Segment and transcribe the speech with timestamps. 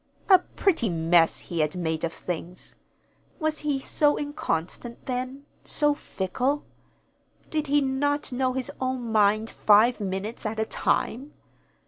[0.29, 2.75] A pretty mess he had made of things!
[3.37, 6.65] Was he so inconstant then, so fickle?
[7.51, 11.33] Did he not know his own mind five minutes at a time?